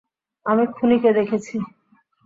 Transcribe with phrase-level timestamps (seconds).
[0.45, 1.55] আমি খুনিকে দেখেছি।